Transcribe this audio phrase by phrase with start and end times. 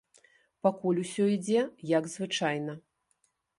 [0.67, 1.61] Пакуль усё ідзе
[1.93, 2.73] як звычайна.